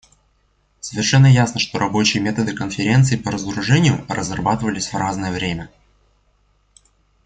[0.79, 5.69] Совершенно ясно, что рабочие методы Конференции по разоружению разрабатывались в разное время.